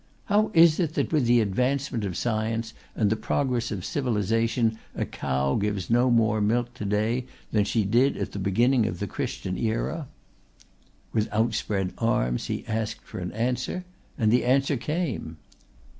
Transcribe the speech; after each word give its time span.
"How 0.25 0.49
is 0.55 0.79
it 0.79 0.95
that 0.95 1.13
with 1.13 1.27
the 1.27 1.41
advancement 1.41 2.05
of 2.05 2.17
science 2.17 2.73
and 2.95 3.11
the 3.11 3.15
progress 3.15 3.69
of 3.69 3.85
civilization 3.85 4.79
a 4.95 5.05
cow 5.05 5.53
gives 5.53 5.91
no 5.91 6.09
more 6.09 6.41
milk 6.41 6.73
to 6.73 6.85
day 6.85 7.27
than 7.51 7.65
she 7.65 7.83
did 7.83 8.17
at 8.17 8.31
the 8.31 8.39
beginning 8.39 8.87
of 8.87 8.97
the 8.97 9.05
Christian 9.05 9.59
era?" 9.59 10.07
With 11.13 11.29
outspread 11.31 11.93
arms 11.99 12.47
he 12.47 12.65
asked 12.67 13.01
for 13.03 13.19
an 13.19 13.31
answer 13.33 13.85
and 14.17 14.31
the 14.31 14.43
answer 14.43 14.75
came. 14.75 15.37